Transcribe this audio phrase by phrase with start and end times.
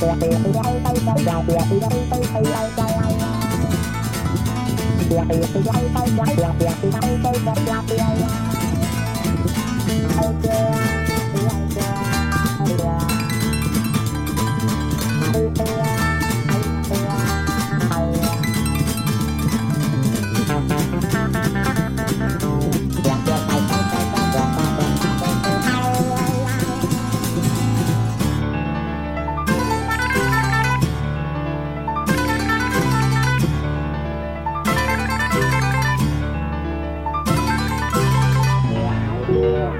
[0.00, 0.48] Yeah.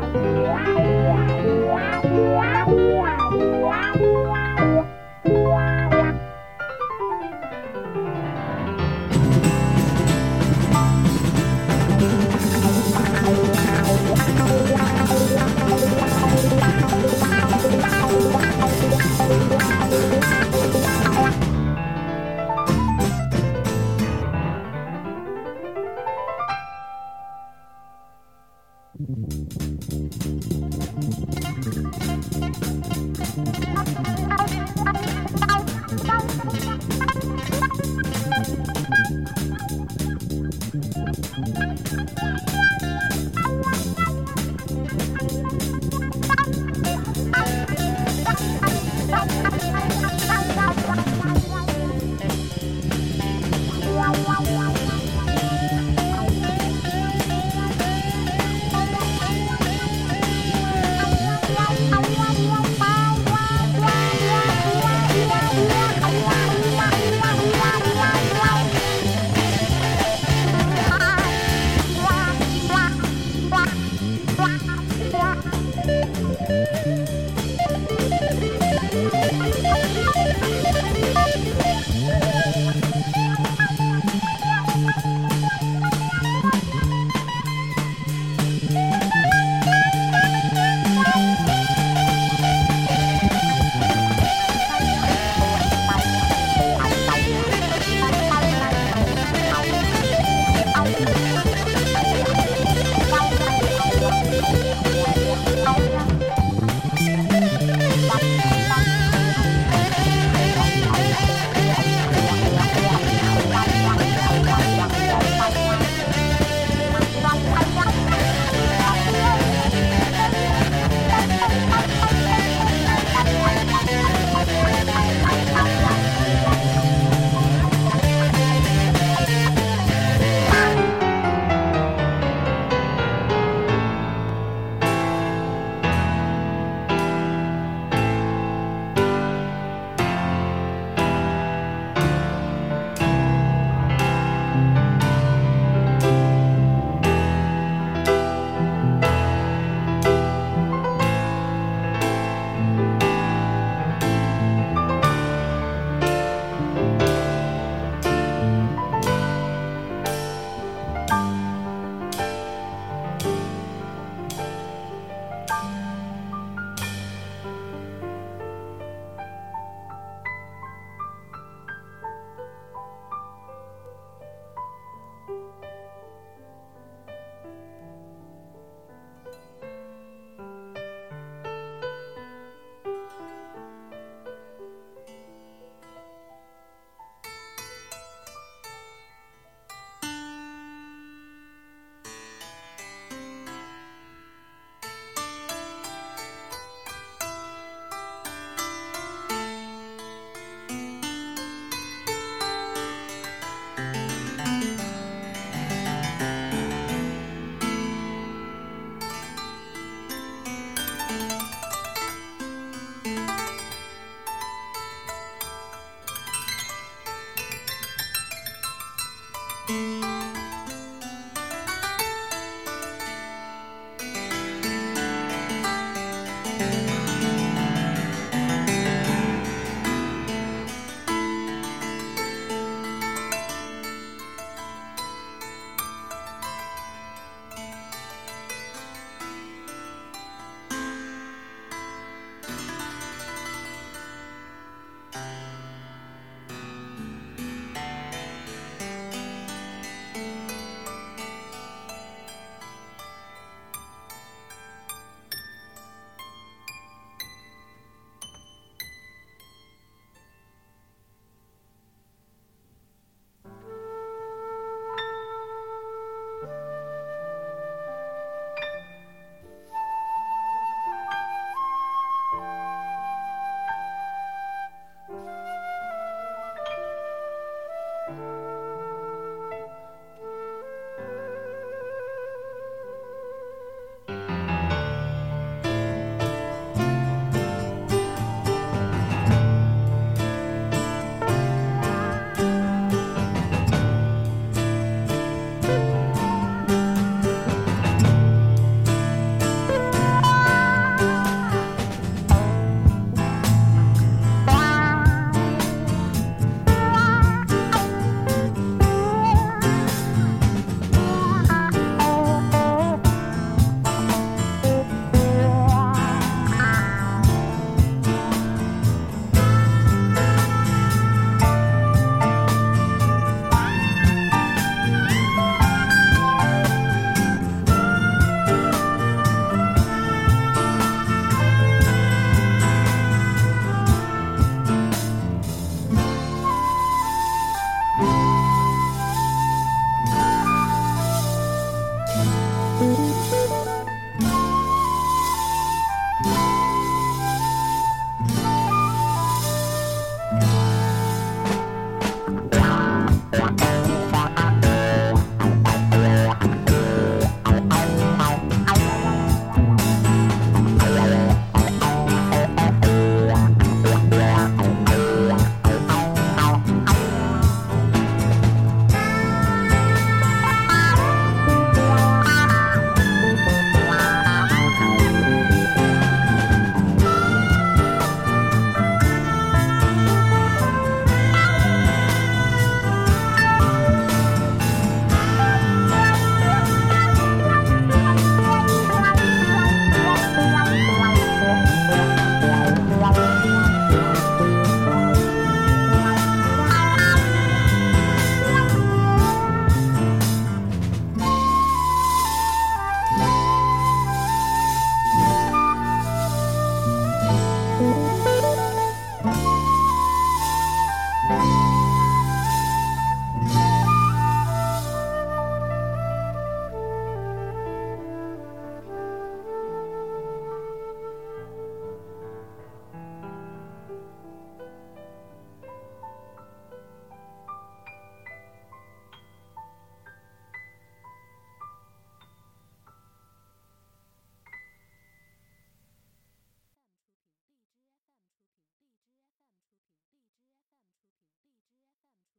[0.01, 2.78] Wow, wow, wow, wow.
[76.41, 77.38] Música